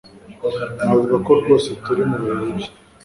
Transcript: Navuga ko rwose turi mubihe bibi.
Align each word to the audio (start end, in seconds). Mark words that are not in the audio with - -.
Navuga 0.79 1.15
ko 1.25 1.31
rwose 1.39 1.69
turi 1.83 2.01
mubihe 2.09 2.33
bibi. 2.41 2.63